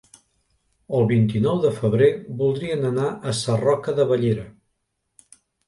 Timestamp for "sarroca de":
3.43-4.09